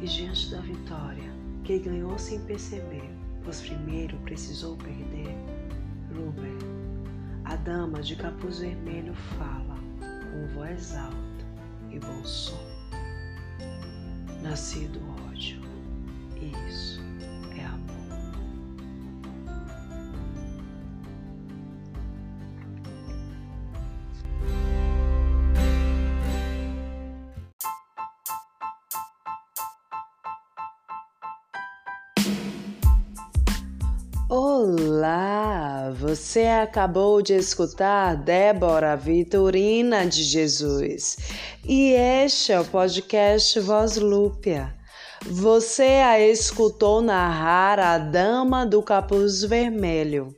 E 0.00 0.06
diante 0.06 0.50
da 0.50 0.60
vitória, 0.60 1.32
que 1.64 1.78
ganhou 1.78 2.18
sem 2.18 2.40
perceber, 2.40 3.10
pois 3.42 3.60
primeiro 3.62 4.18
precisou 4.18 4.76
perder, 4.76 5.34
Ruber, 6.14 6.52
a 7.44 7.56
dama 7.56 8.02
de 8.02 8.14
capuz 8.16 8.58
vermelho 8.58 9.14
fala 9.14 9.78
com 10.30 10.46
voz 10.54 10.94
alta 10.94 11.14
e 11.90 11.98
bom 11.98 12.24
som. 12.24 12.62
Nascido 14.42 15.00
ódio, 15.30 15.62
isso 16.68 17.13
Olá! 35.04 35.92
Você 36.00 36.46
acabou 36.46 37.20
de 37.20 37.34
escutar 37.34 38.16
Débora 38.16 38.96
Vitorina 38.96 40.06
de 40.06 40.22
Jesus 40.22 41.18
e 41.62 41.90
este 41.90 42.52
é 42.52 42.60
o 42.60 42.64
podcast 42.64 43.60
Voz 43.60 43.98
Lúpia. 43.98 44.74
Você 45.26 45.82
a 45.82 46.18
escutou 46.18 47.02
narrar 47.02 47.78
a 47.78 47.98
Dama 47.98 48.64
do 48.64 48.82
Capuz 48.82 49.42
Vermelho. 49.42 50.34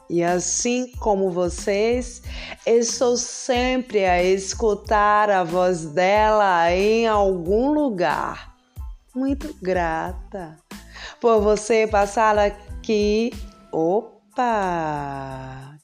E 0.09 0.25
assim 0.25 0.91
como 0.99 1.31
vocês, 1.31 2.23
estou 2.65 3.19
sempre 3.19 4.07
a 4.07 4.25
escutar 4.25 5.29
a 5.29 5.45
voz 5.45 5.85
dela 5.85 6.73
em 6.73 7.07
algum 7.07 7.71
lugar. 7.75 8.57
Muito 9.15 9.55
grata 9.61 10.57
por 11.21 11.41
você 11.41 11.87
passar 11.87 12.39
aqui. 12.39 13.33
Opa! 13.73 14.19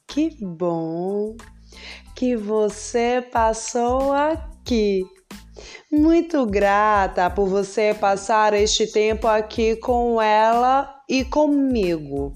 Que 0.06 0.30
bom 0.40 1.36
que 2.14 2.36
você 2.36 3.26
passou 3.32 4.12
aqui. 4.12 5.04
Muito 5.90 6.46
grata 6.46 7.28
por 7.30 7.48
você 7.48 7.94
passar 7.94 8.54
este 8.54 8.86
tempo 8.86 9.26
aqui 9.26 9.76
com 9.76 10.20
ela 10.20 10.94
e 11.08 11.24
comigo. 11.24 12.32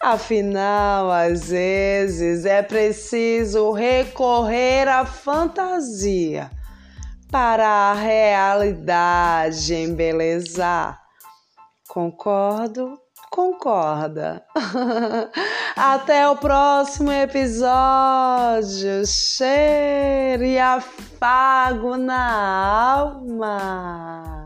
Afinal, 0.00 1.10
às 1.10 1.50
vezes 1.50 2.44
é 2.44 2.62
preciso 2.62 3.72
recorrer 3.72 4.88
à 4.88 5.04
fantasia 5.04 6.50
para 7.30 7.66
a 7.66 7.94
realidade 7.94 9.74
embelezar. 9.74 11.01
Concordo, 11.92 12.98
concorda. 13.30 14.42
Até 15.76 16.26
o 16.26 16.36
próximo 16.36 17.12
episódio. 17.12 17.66
Cheiro 19.06 20.42
e 20.42 20.58
afago 20.58 21.98
na 21.98 22.94
alma. 22.94 24.41